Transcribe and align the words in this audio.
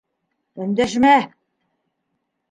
Өндәшмә!.. 0.63 1.11